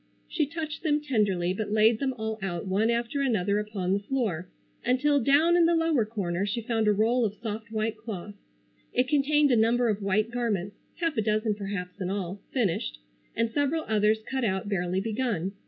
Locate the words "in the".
5.55-5.75